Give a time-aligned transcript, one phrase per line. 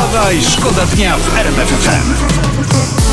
[0.00, 2.14] Wstawaj, szkoda dnia w RMF FM.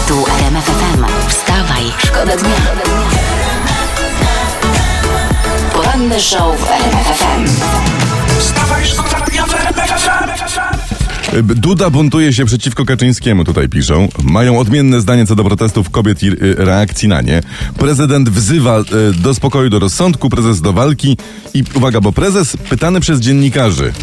[0.07, 1.29] Tu RMF FM.
[1.29, 2.55] Wstawaj, szkoda dnia.
[5.73, 7.45] Poranny show w RMF FM.
[8.39, 11.55] Wstawaj, szkoda dnia w RMF FM.
[11.55, 14.07] Duda buntuje się przeciwko Kaczyńskiemu, tutaj piszą.
[14.23, 17.41] Mają odmienne zdanie co do protestów kobiet i y, reakcji na nie.
[17.79, 18.83] Prezydent wzywa y,
[19.13, 21.17] do spokoju, do rozsądku, prezes do walki
[21.53, 23.93] i uwaga, bo prezes pytany przez dziennikarzy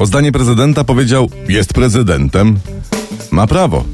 [0.00, 2.58] o zdanie prezydenta powiedział, jest prezydentem,
[3.30, 3.84] ma prawo.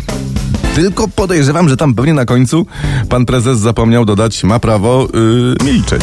[0.74, 2.66] Tylko podejrzewam, że tam pewnie na końcu
[3.08, 5.08] pan prezes zapomniał dodać, ma prawo
[5.60, 6.02] y, milczeć.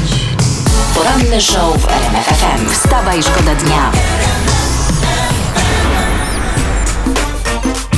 [0.96, 2.70] Poranny show w RMF FM.
[2.70, 3.92] Wstawaj, szkoda dnia.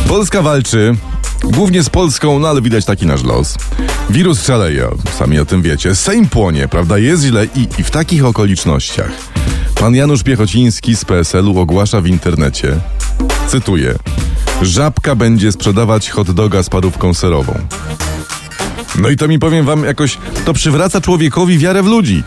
[0.08, 0.96] Polska walczy,
[1.44, 3.56] głównie z Polską, no ale widać taki nasz los.
[4.10, 5.96] Wirus szaleje, sami o tym wiecie.
[5.96, 6.98] Sejm płonie, prawda?
[6.98, 9.12] Jest źle i, i w takich okolicznościach.
[9.86, 12.80] Pan Janusz Piechociński z PSL-u ogłasza w internecie,
[13.48, 13.96] cytuję,
[14.62, 17.54] Żabka będzie sprzedawać hot doga z parówką serową.
[18.96, 22.24] No i to mi powiem wam jakoś, to przywraca człowiekowi wiarę w ludzi.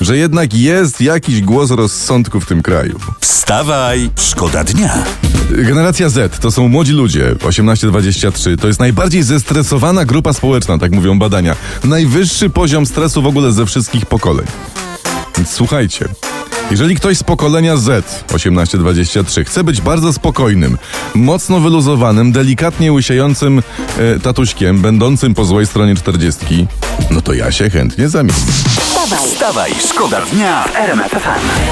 [0.00, 2.98] Że jednak jest jakiś głos rozsądku w tym kraju.
[3.20, 5.04] Wstawaj, szkoda dnia.
[5.50, 8.58] Generacja Z to są młodzi ludzie, 18-23.
[8.60, 11.56] To jest najbardziej zestresowana grupa społeczna, tak mówią badania.
[11.84, 14.46] Najwyższy poziom stresu w ogóle ze wszystkich pokoleń.
[15.36, 16.08] Więc słuchajcie.
[16.70, 20.78] Jeżeli ktoś z pokolenia Z, 18-23, chce być bardzo spokojnym,
[21.14, 23.62] mocno wyluzowanym, delikatnie łysiejącym
[23.98, 26.66] e, tatuśkiem, będącym po złej stronie 40,
[27.10, 28.34] no to ja się chętnie zamienię.
[28.80, 31.70] Wstawaj, Wstawaj, szkoda dnia w RMF FM.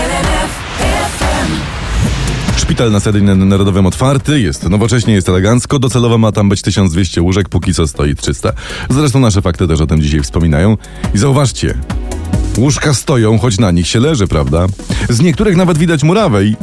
[2.56, 7.48] Szpital na Stadionie Narodowym otwarty, jest nowocześnie, jest elegancko, docelowo ma tam być 1200 łóżek,
[7.48, 8.52] póki co stoi 300.
[8.90, 10.76] Zresztą nasze fakty też o tym dzisiaj wspominają.
[11.14, 11.74] I zauważcie,
[12.58, 14.66] łóżka stoją, choć na nich się leży, prawda?
[15.08, 16.56] Z niektórych nawet widać murawę i,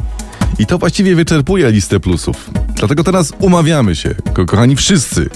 [0.60, 2.50] i to właściwie wyczerpuje listę plusów.
[2.76, 5.30] Dlatego teraz umawiamy się, ko kochani wszyscy.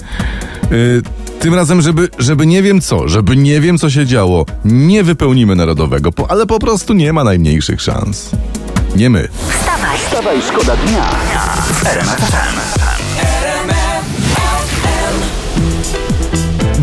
[0.70, 1.02] Yy,
[1.40, 5.56] tym razem, żeby, żeby nie wiem co, żeby nie wiem co się działo, nie wypełnimy
[5.56, 8.30] narodowego, po, ale po prostu nie ma najmniejszych szans.
[8.96, 9.28] Nie my.
[9.48, 9.98] wstawaj.
[9.98, 11.10] Wstawaj, szkoda dnia
[12.76, 12.79] w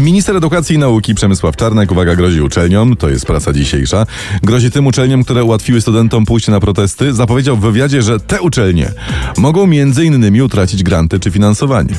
[0.07, 4.06] Minister Edukacji i Nauki Przemysław Czarnek, uwaga, grozi uczelniom, to jest praca dzisiejsza,
[4.44, 8.91] grozi tym uczelniom, które ułatwiły studentom pójście na protesty, zapowiedział w wywiadzie, że te uczelnie
[9.38, 11.94] mogą między innymi utracić granty czy finansowanie.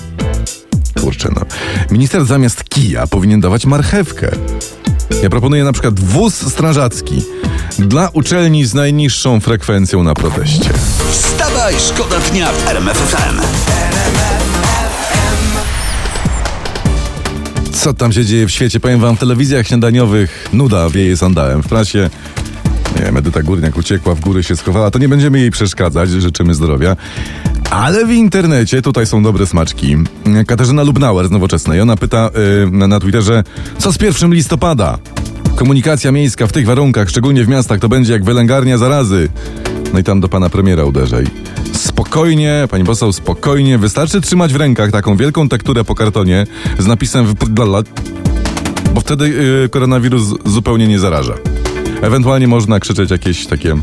[1.00, 1.42] Kurczę no.
[1.91, 4.30] Minister zamiast kija powinien dawać marchewkę.
[5.22, 7.22] Ja proponuję na przykład wóz strażacki
[7.78, 10.70] dla uczelni z najniższą frekwencją na proteście.
[11.10, 13.10] Wstawaj, szkoda dnia w RMF
[17.78, 18.81] Co tam się dzieje w świecie?
[18.81, 21.62] Powiem wam, w telewizjach śniadaniowych nuda wieje sandałem.
[21.62, 22.11] W prasie,
[22.97, 24.91] nie wiem, Edyta Górniak uciekła, w góry się schowała.
[24.91, 26.97] To nie będziemy jej przeszkadzać, życzymy zdrowia.
[27.71, 29.97] Ale w internecie tutaj są dobre smaczki.
[30.47, 31.81] Katarzyna Lubnauer z Nowoczesnej.
[31.81, 32.31] Ona pyta
[32.72, 33.44] yy, na, Twitterze,
[33.78, 34.99] co z 1 listopada?
[35.56, 39.28] Komunikacja miejska w tych warunkach, szczególnie w miastach, to będzie jak wylęgarnia zarazy.
[39.93, 41.27] No i tam do pana premiera uderzaj.
[41.78, 43.78] Spokojnie, pani poseł, spokojnie.
[43.78, 46.47] Wystarczy trzymać w rękach taką wielką tekturę po kartonie
[46.78, 47.34] z napisem
[48.94, 51.34] bo wtedy yy, koronawirus zupełnie nie zaraża.
[52.03, 53.77] Ewentualnie można krzyczeć jakieś takie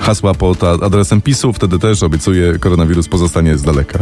[0.00, 3.98] hasła pod adresem PiSu, wtedy też obiecuję, koronawirus pozostanie z daleka.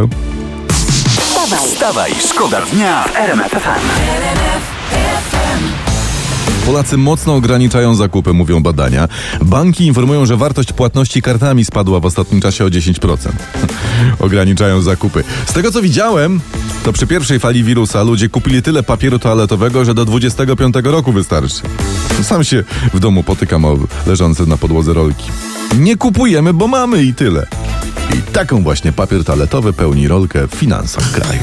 [1.18, 3.04] Wstawaj, Wstawaj, szkoda dnia.
[6.66, 9.08] Polacy mocno ograniczają zakupy, mówią badania.
[9.42, 13.16] Banki informują, że wartość płatności kartami spadła w ostatnim czasie o 10%.
[14.18, 15.24] ograniczają zakupy.
[15.46, 16.40] Z tego co widziałem,
[16.84, 21.62] to przy pierwszej fali wirusa ludzie kupili tyle papieru toaletowego, że do 25 roku wystarczy.
[22.22, 22.64] Sam się
[22.94, 25.30] w domu potykam o leżące na podłodze rolki.
[25.78, 27.46] Nie kupujemy, bo mamy i tyle.
[28.14, 31.42] I taką właśnie papier toaletowy pełni rolkę w finansach kraju.